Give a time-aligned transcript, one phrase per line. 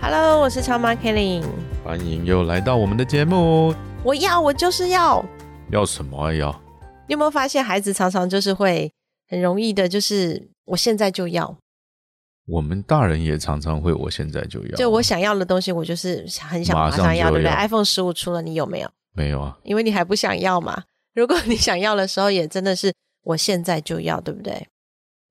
[0.00, 1.42] Hello，我是超妈 Kelly。
[1.82, 3.74] 欢迎又来到我们的节目。
[4.04, 5.24] 我要，我就是要。
[5.70, 6.32] 要什么啊？
[6.32, 6.52] 要？
[7.08, 8.92] 你有没有发现，孩子常常就是会
[9.28, 11.56] 很容易的，就是我现在就要。
[12.46, 14.76] 我们大人也常常会，我现在就要。
[14.76, 18.88] 就我想要的东西，我就是很想马马上上要，就对不对？iPhone 十五出了，你有没有？
[19.14, 19.58] 没有啊？
[19.64, 20.84] 因为你还不想要嘛。
[21.12, 24.64] 如果你想要的时候，也真的是我现在就要，对不对？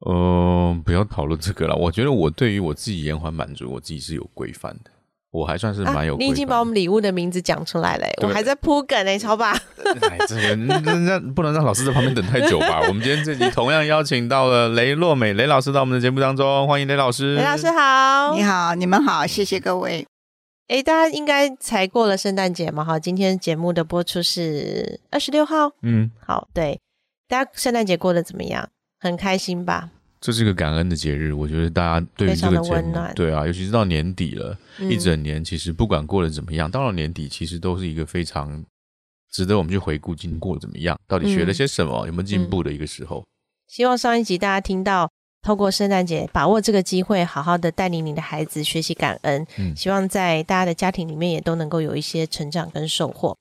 [0.06, 1.76] 嗯、不要讨论这个了。
[1.76, 4.92] 我觉得我对于我自己延缓满足，我自己是有规范的。
[5.30, 9.52] 我还算是蛮有规范的、啊你已经把我们礼物的名字讲出来了，对我还在铺梗呢，超爸。
[10.10, 12.80] 哎，这个那那不能让老师在旁边等太久吧？
[12.88, 17.36] 我们今天这集 同样邀请到了雷洛美雷老师到我们的节目当中，欢迎雷老师。
[17.36, 18.44] 雷老师好，你。
[18.44, 20.08] 好，你们好，谢谢各位。
[20.70, 22.84] 哎，大家应该才过了圣诞节嘛？
[22.84, 25.72] 哈，今天节目的播出是二十六号。
[25.82, 26.80] 嗯，好，对，
[27.28, 28.70] 大家圣诞节过得怎么样？
[29.00, 29.90] 很开心吧？
[30.20, 38.66] 这是一个感恩的节日，我觉得大家对于这个节目温暖，对啊，尤其是到年底了，嗯一整年其实不管过得怎么样，到了年底其实都是一个非常
[39.32, 43.24] 值得我们去回顾今天过得怎么样，到底学了些什么，有没有进步的一个时候。
[43.68, 45.12] 希望上一集大家听到，
[45.44, 49.46] 透过圣诞节把握这个机会，好好的带领你的孩子学习感恩。
[49.58, 53.38] 嗯希望在大家的家庭里面也都能够有一些成长跟收获。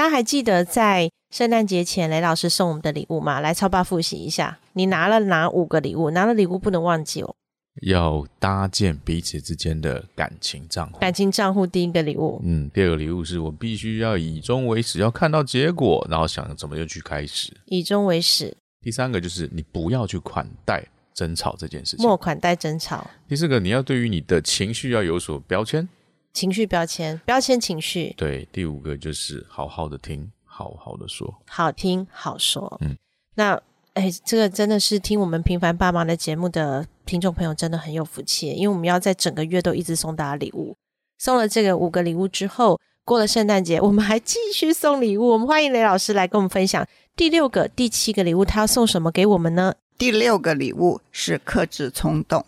[0.00, 3.38] 大家还记得在圣诞节前雷老师送我们的礼物吗？
[3.40, 6.10] 来超爸复习一下，你拿了哪五个礼物？
[6.12, 7.34] 拿了礼物不能忘记哦。
[7.82, 10.98] 要搭建彼此之间的感情账户。
[11.00, 17.52] 感情账户第一个礼物，嗯，第二个礼物是我必须要以终为始，要看到结果，然后想怎么就去开始。
[17.66, 20.82] 以终为始，第三个就是你不要去款待
[21.12, 22.06] 争吵这件事情。
[22.06, 25.86] 莫款待争吵，第四个，你要对于你的情绪要有所标签。
[26.32, 31.34] 情绪标签，标签情绪，对，第五个就是好好的听，好好的说。
[31.46, 32.78] 好听好说。
[32.80, 32.96] 嗯，
[33.34, 33.60] 那
[33.94, 40.76] 哎，这个真的是听我们平凡爸妈的节目的听众朋友真的很有福气，因为我们要在整个月都一直送大家礼物。
[41.18, 45.30] 送了这个五个礼物之后，过了圣诞节，我们还继续送礼物。
[45.30, 46.86] 我们欢迎雷老师来跟我们分享
[47.16, 49.74] 第六个、第七个礼物，他要送什么给我们呢？
[49.98, 52.46] 第六个礼物是克制冲动，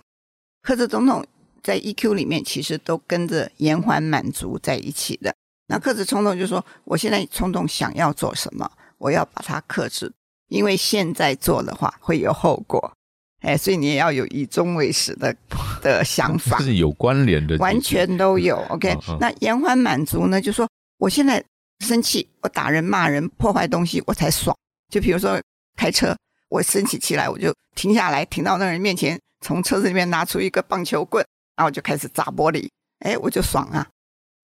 [0.63, 1.23] 克制冲动
[1.63, 5.35] 在 EQ 里面其实都跟着延缓满足在一起的。
[5.69, 10.13] 那克制冲动就是说，我现在冲动想要做什么，我要把它克制，
[10.49, 12.93] 因为现在做的话会有后果。
[13.41, 15.35] 哎，所以你也要有以终为始的
[15.81, 16.65] 的想法 这。
[16.67, 18.57] 是有关联的，完全都有。
[18.69, 20.41] OK，、那延缓满足呢？
[20.41, 20.69] 就说
[20.99, 21.43] 我现在
[21.81, 24.57] 生气，我打人、骂人、破坏东西，我才爽。
[24.93, 25.41] 就比如说
[25.77, 26.17] 开车，
[26.51, 31.27] 我生起气来，我就停下来，停到那人面前，从车子里面拿出一个棒球棍，
[31.63, 32.69] 然后我就开始砸玻璃，
[32.99, 33.87] 哎，我就爽啊。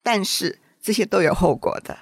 [0.04, 1.98] 但是这些都有后果的，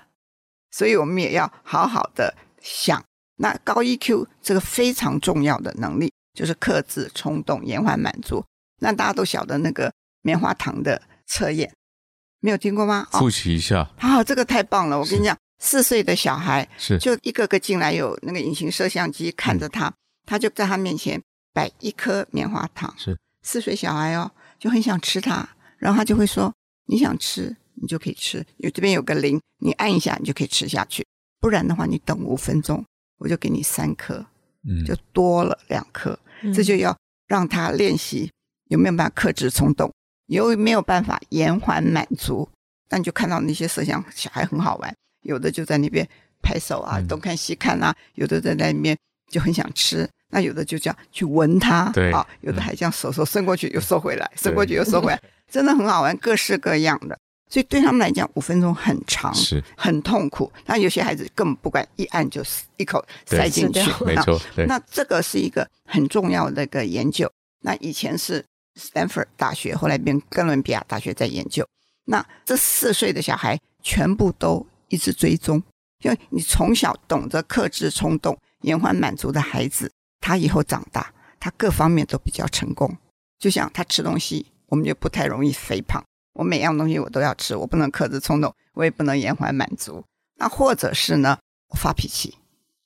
[0.71, 3.03] 所以我们也要好好的想。
[3.37, 8.45] 那高 EQ 这个非常重要的能力，就是克制冲动、延缓满足。
[8.81, 9.91] 那大家都晓得那个
[10.21, 11.75] 棉花糖的测验，
[12.41, 13.09] 没有听过吗？
[13.13, 14.99] 复哦，习一下，好、这个太棒了！
[14.99, 19.91] 我跟你讲，四岁的小孩是就一个个进来，有那个隐形摄像机看着他，
[20.27, 21.23] 他就在他面前
[21.55, 22.95] 摆一颗棉花糖。
[22.99, 26.53] 是四岁小孩哦，就很想吃它，然后他就会说
[26.87, 28.45] ：“你想吃，你就可以吃。
[28.59, 31.05] 有这边有个铃，你按一下，你就可以吃下去。
[31.41, 32.85] 不然的话，你等五分钟，
[33.19, 34.25] 我就给你三颗，
[34.69, 36.19] 嗯，就多了两颗。
[36.55, 36.97] 这就要
[37.27, 38.31] 让他练习
[38.69, 39.93] 有没有办法克制冲动，
[40.27, 42.49] 有没有办法延缓满足。
[42.89, 46.07] 那你就看到那些摄像小孩很好玩，有的就在那边
[46.43, 48.97] 拍手啊，嗯东看西看啊，有的在那边
[49.31, 57.19] 就很想吃，那有的就这样去闻它，对啊，有的嗯还这样手手伸过去又收回来，伸过去又收回来， 真的很好玩，各式各样的。
[57.49, 60.53] 所以对他们来讲，五分钟很长，是很痛苦。
[60.67, 62.43] 那有些孩子根本不管，一按就
[62.77, 67.31] 一口塞进去，没错，对，那这个是一个很重要的一个研究。
[67.63, 71.65] 那以前是 Stanford 大学，后来变哥伦比亚大学在研究。
[72.07, 75.63] 那这四岁的小孩全部都一直追踪，
[76.03, 79.91] 因为你从小懂得克制冲动、延缓满足的孩子，
[80.27, 82.93] 他以后长大，他各方面都比较成功。
[83.39, 86.03] 就像他吃东西，我们就不太容易肥胖。
[86.33, 90.05] 我每样东西我都要吃，我不能克制冲动，我也不能延缓满足。
[90.35, 91.39] 那或者是呢，
[91.69, 92.37] 我发脾气，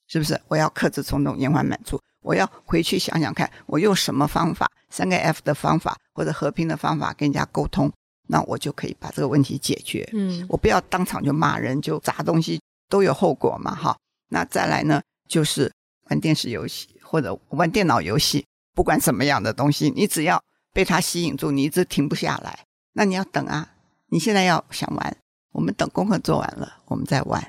[0.06, 0.38] 是不是？
[0.48, 1.98] 我要克制冲动，延缓满足。
[2.20, 7.90] 我要回去想想看，我用什么方法，三个 F 的方法或者和平的方法跟人家沟通，
[8.28, 10.06] 那我就可以把这个问题解决。
[10.12, 12.60] 嗯我不要当场就骂人，就砸东西，
[12.90, 13.96] 都有后果嘛，哈。
[14.28, 15.72] 那再来呢，就是
[16.10, 20.42] 玩电视游戏或者玩电脑游戏，不管什么样的东西，你只要
[20.72, 23.70] 被它吸引住，你一直停不下来，那你要等啊。
[24.12, 25.16] 你现在要想玩，
[25.52, 27.40] 我们等功课做完了，我们再玩；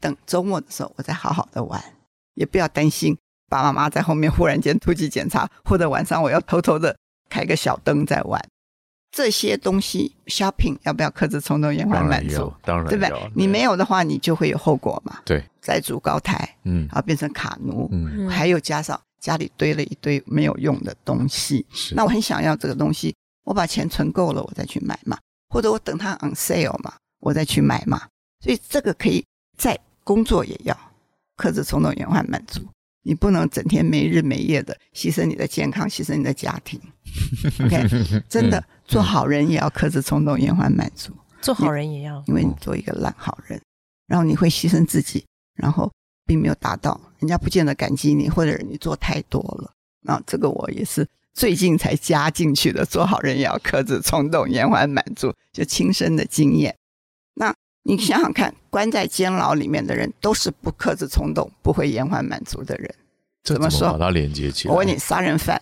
[0.00, 1.82] 等周末的时候，我再好好的玩，
[2.34, 3.16] 也不要担心
[3.48, 6.96] 爸爸妈妈在后面忽然间突击检查，或者晚上我要偷偷的
[7.30, 8.44] 开个小灯在玩。
[9.10, 13.30] 这些东西 shopping 要不要克制冲动延缓满足？，当然对不对？
[13.34, 21.64] 你没有的话，你就会有后果嘛，对，债主高台，嗯然后变成卡奴，嗯，嗯还有加上家里堆了一堆没有用的东西。
[21.72, 23.14] 是那我很想要这个东西，
[23.44, 25.18] 我把钱存够了，我再去买嘛，
[25.48, 28.06] 或者我等它 on sale 嘛，我再去买嘛。
[28.40, 29.24] 所以这个可以
[29.56, 30.78] 在工作也要
[31.36, 32.60] 克制冲动延缓满足。
[33.02, 36.78] 你不能整天没日没夜的牺牲你的健康，牺牲你的家庭。
[37.64, 37.88] OK，
[38.28, 41.12] 真的做好人也要克制冲动延缓满足。
[41.40, 43.60] 做好人也要因为你做一个烂好人，
[44.08, 45.24] 然后你会牺牲自己，
[45.54, 45.88] 然后
[46.26, 49.70] 并没有达到，人家不见得感激你，或者你做太多了。
[50.00, 56.74] 那这个我也是最近才加进去的，做好人也要克制冲动，延缓满足，就亲身的经验。
[57.34, 62.92] 那你想想看，关在监牢里面的人都是不克制冲动、不会延缓满足的人。
[63.44, 64.72] 这怎么说把它连接起来？
[64.72, 65.60] 我问你，杀人犯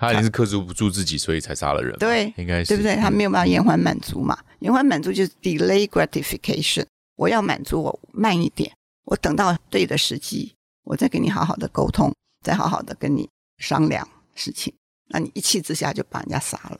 [0.00, 1.98] 他一定是克制不住自己，所以才杀了人嘛。
[1.98, 2.96] 对应该是对不对？
[2.96, 4.36] 他没有有办法延缓满足嘛？
[4.60, 6.86] 延缓满足就是 delay gratification。
[7.16, 8.72] 我要满足，我慢一点，
[9.04, 10.54] 我等到对的时机，
[10.84, 12.10] 我再跟你好好的沟通，
[12.42, 14.72] 再好好的跟你商量事情。
[15.08, 16.78] 那你一气之下就把人家杀了。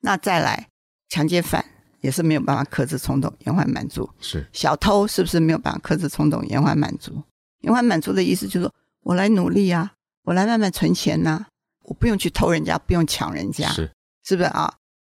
[0.00, 0.68] 那再来，
[1.08, 1.64] 强奸犯
[2.00, 4.10] 也是没有办法克制冲动，延缓满足。
[4.20, 7.22] 是小偷是不是没有办法克制冲动，延缓满足？
[7.60, 9.92] 延缓满足的意思就是说我来努力啊，
[10.24, 11.46] 我来慢慢存钱呐、
[11.88, 13.90] 我不用去偷人家，不用抢人家，是
[14.24, 14.72] 是不是啊？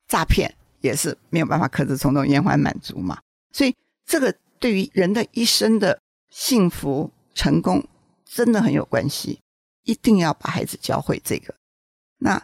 [0.07, 3.19] 诈骗也是没有办法克制冲动、延缓满足嘛。
[3.53, 3.75] 所以
[4.07, 5.99] 这个对于人的一生的
[6.31, 7.87] 幸福、成功
[8.25, 9.41] 真的很有关系，
[9.85, 11.55] 一定要把孩子教会这个。
[12.19, 12.43] 那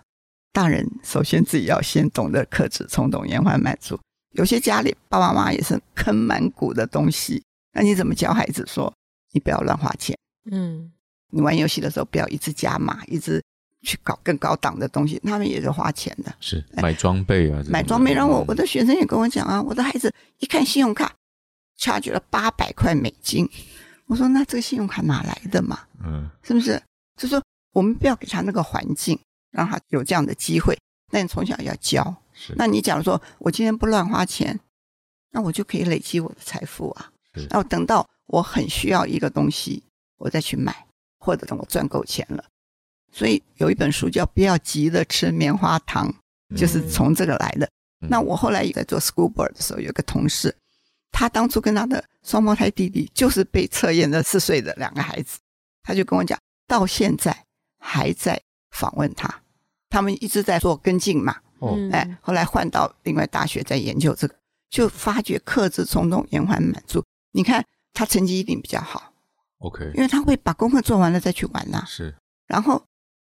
[0.52, 4.00] 大人首先自己要先懂得克制冲动、延缓满足。
[4.30, 7.42] 有些家里爸爸妈妈也是坑满谷的东西，
[7.72, 8.92] 那你怎么教孩子说
[9.32, 10.16] 你不要乱花钱？
[10.50, 10.90] 嗯
[11.30, 13.42] 你玩游戏的时候不要一直加码，一直
[13.84, 16.34] 去搞更高档的东西，他们也是花钱的。
[16.40, 21.14] 是买装备啊，买装备，让我嗯我的学生也跟我讲啊，我的孩子一看信用卡
[21.78, 23.48] ，charge 了八百块美金，
[24.06, 25.80] 我说那这个信用卡哪来的嘛？
[26.02, 26.82] 嗯是不是？
[27.16, 27.40] 就说
[27.72, 29.18] 我们不要给他那个环境，
[29.52, 30.76] 让他有这样的机会。
[31.12, 32.16] 那你从小要教。
[32.36, 34.58] 是那你假如说我今天不乱花钱，
[35.30, 37.46] 那我就可以累积我的财富啊是。
[37.46, 39.84] 然后等到我很需要一个东西，
[40.18, 40.86] 我再去买，
[41.20, 42.44] 或者等我赚够钱了。
[43.14, 46.12] 所以有一本书叫《不要急着吃棉花糖》，
[46.56, 47.64] 就是从这个来的。
[48.00, 48.08] 嗯。
[48.10, 50.52] 那我后来也在做 school board 的时候，有个同事，
[51.12, 55.38] 他当初跟他的双胞胎弟弟就是被测验的四岁的两个孩子，
[55.84, 57.44] 他就跟我讲，到现在
[57.78, 59.42] 还在访问他，
[59.88, 61.36] 他们一直在做跟进嘛。
[61.60, 61.74] 哦。
[61.76, 64.34] 嗯哎，后来换到另外大学在研究这个，
[64.70, 67.00] 就发觉克制冲动、延缓满足。
[67.30, 69.12] 你看他成绩一定比较好
[69.58, 69.92] ，OK。
[69.94, 72.12] 因为他会把功课做完了再去玩呐、是。
[72.46, 72.84] 然后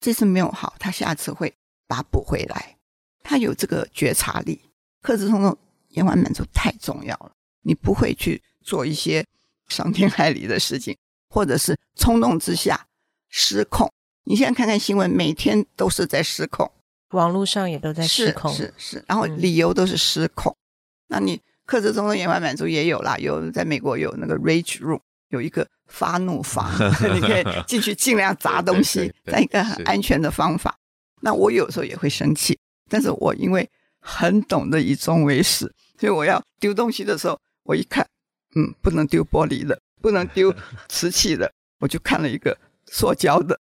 [0.02, 1.54] 这次没有好，他下次会
[1.88, 2.76] 把它补回来。
[3.24, 4.60] 他有这个觉察力，
[5.02, 5.58] 克制冲动、
[5.90, 7.32] 延缓满足太重要了。
[7.62, 9.26] 你不会去做一些
[9.68, 10.98] 伤天害理的事情，
[11.30, 12.88] 或者是冲动之下
[13.30, 13.90] 失控。
[14.24, 16.70] 你现在看看新闻，每天都是在失控。
[17.12, 20.56] 网络上也都在失控，是是是，然后嗯理由都是失控。
[21.08, 25.00] 那你克制冲动、延缓满足也有啦，有在美国有那个 rage room，
[25.30, 26.72] 有一个发怒房，
[27.14, 30.76] 你可以进去尽量砸东西对对，对在一个很安全的方法。
[31.22, 32.58] 那我有时候也会生气，
[32.90, 33.70] 但是我因为
[34.00, 38.08] 很懂得以终为始，所以我要丢东西的时候，我一看，
[38.56, 40.52] 嗯，不能丢玻璃的，不能丢
[40.90, 42.58] 瓷器的， 我就看了一个
[42.88, 43.60] 塑胶的。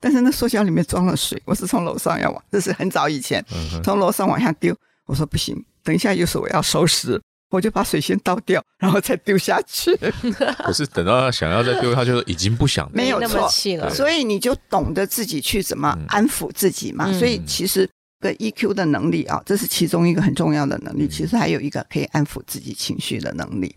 [0.00, 3.44] 但是那塑胶里面装了水，我是从楼上要往，这是很早以前，
[3.84, 4.74] 从楼上往下丢。
[5.04, 7.20] 我说不行，等一下又是我要收拾，
[7.52, 9.94] 我就把水先倒掉，然后再丢下去。
[10.64, 17.04] 可是等到他想要再丢，他就已经不想没有那么气了，所以你就懂得自己去怎么嗯安抚自己嘛。
[17.08, 17.88] 嗯所以其实
[18.20, 21.04] 个 EQ 的能力啊，这是其中一个很重要的能力。
[21.04, 23.76] 嗯其实还有一个可以安抚自己情绪的能力。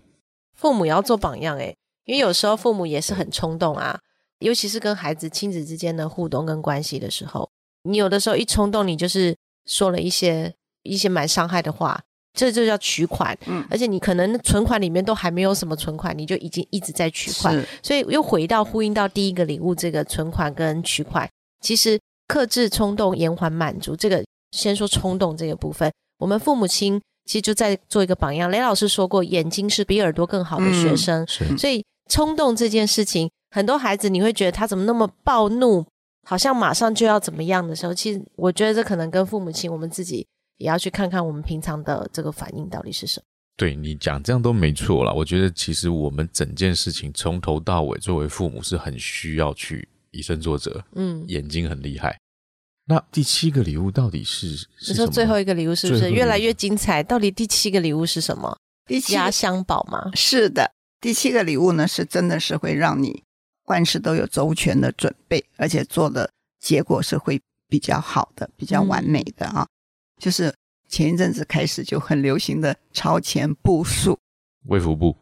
[0.55, 3.99] 父母也要做榜样诶，因为有时候父母也是很冲动啊，
[4.39, 7.49] 尤其是跟孩子亲子之间的互动跟关系的时候，
[7.83, 10.53] 你有的时候一冲动，你就是说了一些
[10.83, 12.01] 一些蛮伤害的话，
[12.35, 21.27] 这就叫取款，嗯，而且你可能存款里面都还没有什么存款，你就已经一直在取款，所以又回到呼应到第一个礼物这个存款跟取款，
[21.61, 28.51] 其实克制冲动、延缓满足这个，先说冲动这个部分，我们父母亲其实就在做一个榜样。
[28.51, 31.57] 雷老师说过，眼睛是比耳朵更好的学嗯生，是。
[31.57, 35.85] 所以冲动这件事情，很多孩子你会觉得他怎么那么暴怒，
[36.27, 40.25] 好像马上就要怎么样的时候，其实我觉得这可能跟父母亲我们自己
[40.57, 43.25] 也要去看看我们平常的这个反应到底是什么。
[43.57, 45.13] 对你讲这样都没错啦。
[45.13, 52.19] 我觉得其实我们整件事情从头到尾，作为父母是很需要去以身作则，嗯，眼睛很厉害。
[52.87, 55.07] 那第七个礼物到底是是你说？
[55.07, 57.01] 最后一个礼物是不是越来越精彩？
[57.01, 58.57] 到底第七个礼物是什么？
[58.85, 60.11] 第七压箱宝吗？
[60.13, 63.23] 是的，第七个礼物呢，是真的是会让你
[63.65, 69.65] 万事都有周全的准备，而且做的结果是会比较好的、比较完美的啊。
[70.21, 70.53] 就是
[70.87, 74.17] 前一阵子开始就很流行的超前部署，
[74.67, 75.15] 卫福部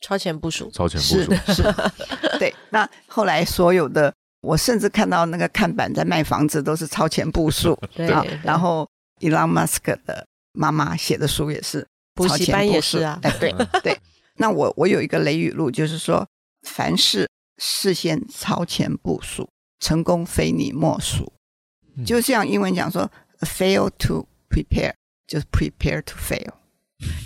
[0.00, 1.62] 超前部署，超前部是署，是，
[2.38, 2.54] 对。
[2.70, 8.40] 那后来所有的，我甚至看到那个看板在卖房子都是超前部署 啊对对。
[8.42, 8.88] 然后
[9.20, 13.98] Elon Musk 的妈妈写的书也是补习班超前部署也是啊哎，对 对。
[14.36, 16.26] 那我我有一个雷语录，就是说，
[16.62, 21.32] 凡事事先超前部署，成功非你莫属。
[21.96, 23.08] 嗯就像英文讲说
[23.40, 24.92] ，fail to prepare，
[25.26, 26.52] 就是 prepare to fail。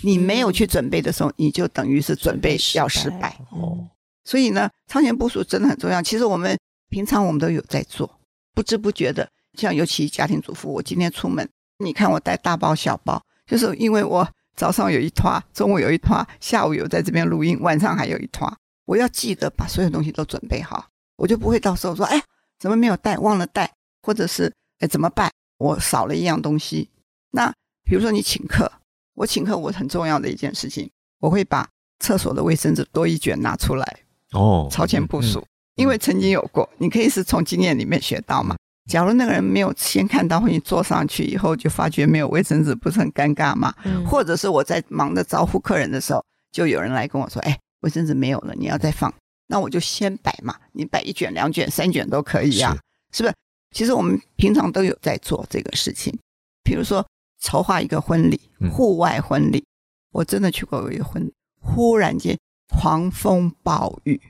[0.03, 3.39] 你没有去准备的时候，你就等于是准备要失败。
[3.51, 3.87] 哦，
[4.25, 6.01] 所以呢，超前部署真的很重要。
[6.01, 6.57] 其实我们
[6.89, 8.19] 平常我们都有在做，
[8.55, 11.47] 不知不觉的，像尤其家庭主妇，我今天出门，
[11.79, 18.51] 你看我带大包小包，就是因为我早上有一拖，中午有一拖，下午有在这边录音，晚上还有一拖，
[18.87, 22.23] 我要记得把所有东西都准备好，我就不会到时候说，哎，
[22.59, 23.71] 怎么没有带，忘了带，
[24.03, 26.89] 或者是哎怎么办，我少了一样东西。
[27.37, 27.53] 那
[27.85, 28.73] 比如说你请客，
[29.15, 30.91] 我请客我很重要的一件事情，
[31.21, 31.69] 我会把
[32.01, 34.01] 厕所的卫生纸多一卷拿出来。
[34.33, 38.57] 哦，超前部署，嗯因为曾经有过，你可以是从经验里面学到嘛。
[38.91, 43.75] 假如那个人没有先看到，或你坐上去以后就发觉没有卫生纸，不是很尴尬吗？
[43.85, 49.13] 嗯或者是我在忙着招呼客人的时候，就有人来跟我说：“哎，卫生纸没有了，你要再放。”
[49.49, 52.75] 那我就先摆嘛，你摆一卷、两卷、三卷都可以呀、
[53.13, 53.35] 是不是？
[53.75, 56.17] 其实我们平常都有在做这个事情，
[56.65, 57.07] 比如说
[57.41, 59.65] 筹划一个婚礼嗯，户外婚礼，
[60.13, 62.39] 我真的去过一个婚礼，忽然间
[62.69, 64.21] 狂风暴雨，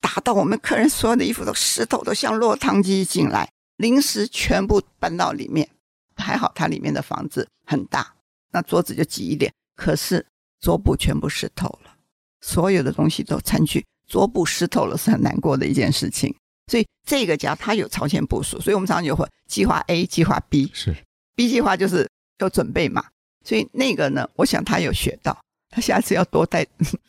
[0.00, 5.68] 打到我们客人所有的衣服都湿透，都像落汤鸡进来，临时全部搬到里面。
[6.16, 8.14] 还好它里面的房子很大，
[8.52, 10.26] 那桌子就挤一点，可是
[10.60, 11.96] 桌布全部湿透了，
[12.42, 16.36] 所有的东西都餐具，桌布湿透了是很难过的一件事情。
[16.66, 20.94] 所以这个家它有超前部署，所以我们常常就会计划 A、计划 B，是
[21.34, 22.06] B 计划就是
[22.40, 23.04] 有准备嘛，
[23.44, 25.36] 所以那个呢，我想他有学到，
[25.70, 26.66] 他下次要多带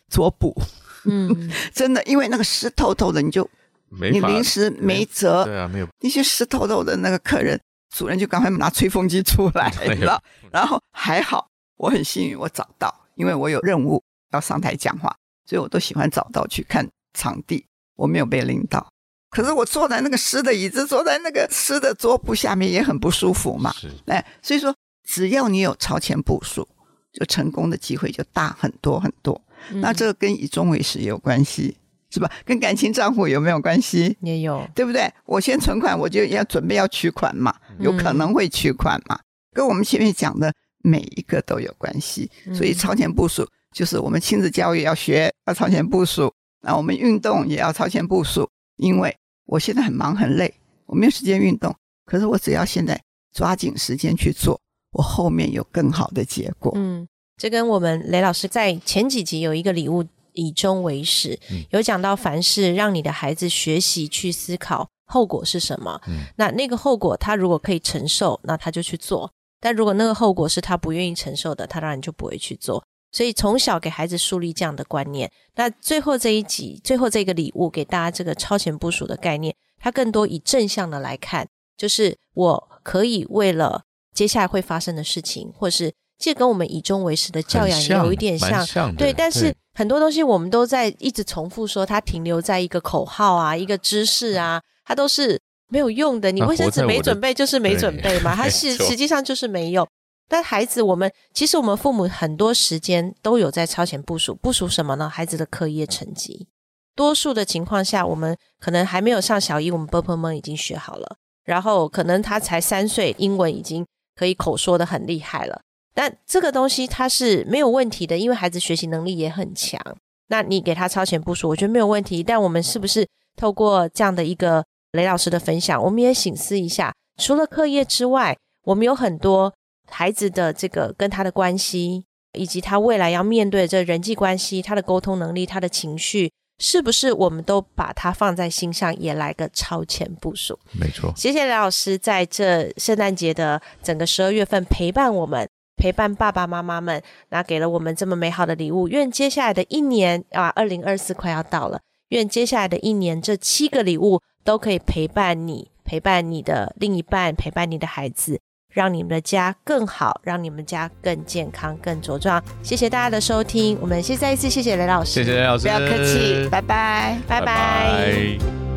[0.10, 0.56] 桌布，
[1.06, 3.48] 嗯， 真的，因为那个湿透透的，你就
[3.90, 7.60] 没法你临时没辙，对啊，没有那些湿透透的那个客人，
[7.96, 10.22] 主人就赶快拿吹风机出 来，哎呦你知道？
[10.52, 11.48] 然后还好，
[11.78, 18.88] 我很幸运，我找到，因为我有任务要上台讲话，所以我都喜欢找到去看场地，我没有被淋到。
[19.30, 23.72] 可是我坐在那个湿的椅子，坐在那个湿的桌布下面也很不舒服嘛。
[23.72, 24.76] 是哎，所以说
[25.12, 26.66] 只要你有超前部署，
[27.12, 29.40] 就成功的机会就大很多很多。
[29.72, 31.76] 嗯那这个跟以终为始有关系，
[32.10, 32.32] 是吧？
[32.46, 34.16] 跟感情账户有没有关系？
[34.22, 35.12] 也有，对不对？
[35.26, 39.20] 我先存款，我就要准备要取款嘛，有可能会取款嘛，
[39.52, 42.32] 跟我们前面讲的每一个都有关系。
[42.54, 46.34] 所以嗯超前部署就是我们亲子教育要学，要超前部署。
[46.62, 49.14] 那我们运动也要超前部署，因为
[49.46, 50.54] 我现在很忙很累，
[50.86, 51.76] 我没有时间运动，
[52.06, 53.00] 可是我只要现在
[53.34, 54.60] 抓紧时间去做，
[54.92, 56.72] 我后面有更好的结果。
[56.76, 57.08] 嗯，
[57.38, 66.00] 这跟我们雷老师在前几集有一个礼物以终为始，嗯有讲到凡事让你的孩子学习去思考后果是什么。
[66.08, 69.30] 嗯那那个后果他如果可以承受，那他就去做；
[69.60, 72.84] 但如果那个后果是他不愿意承受的，他当然就不会去做。
[73.14, 75.30] 所以从小给孩子树立这样的观念。
[75.56, 81.46] 那最后这一集，最后这个礼物给大家这个超前部署的概念，它更多以正向的来看，
[81.76, 83.84] 就是我可以为了
[84.22, 88.64] 接下来会发生的事情，或是这跟我们以终为始的教养也有一点像
[88.96, 96.32] 对，但是很多东西我们都在一直重复说，它停留在一个口号啊，一个知识啊，它都是没有用的。
[96.32, 99.88] 你那卫生纸没准备就是没准备嘛，它是实际上就是没有。
[100.30, 105.10] 但孩子，我们其实我们父母很多时间都有在超前部署，部署什么呢？
[105.10, 106.48] 孩子的课业成绩。
[106.96, 113.84] 多数的情况下，我们可能还没有上小一，我们 b u r p l e 们已经学好了，然后可能他才三岁，英文已经
[114.16, 115.62] 可以口说的很厉害了。
[115.94, 119.80] 但这个东西它是没有问题的，因为孩子学习能力也很强。
[120.28, 122.24] 那你给他超前部署，我觉得没有问题。
[122.24, 124.64] 但我们是不是透过这样的一个
[124.94, 129.54] 雷老师的分享，我们也醒思一下，除了课业之外，我们有很多
[129.90, 136.32] 孩子的这个跟他的关系，以及他未来要面对这人际关系、他的沟通能力、他的情绪，
[136.64, 140.56] 是不是我们都把它放在心上，也来个超前部署？
[140.80, 141.12] 没错。
[141.16, 148.88] 谢谢梁老师在这圣诞节的整个十二月份陪伴我们，陪伴爸爸妈妈们，那给了我们这么美好的礼物。
[148.88, 158.40] 愿接下来的一年啊，二零二四快要到了，愿接下来的一年这七个礼物都可以陪伴你，陪伴你的另一半，陪伴你的孩子。
[158.72, 162.42] 让你们的家更好，让你们家更健康、更茁壮。
[162.64, 168.71] 谢谢大家的收听，我们先再一次谢谢雷老师，谢谢雷老师，不要客气，拜拜，拜拜。